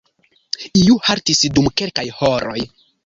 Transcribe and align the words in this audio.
Iu 0.83 0.95
haltis 1.09 1.43
dum 1.59 1.69
kelkaj 1.83 2.07
horoj. 2.23 2.59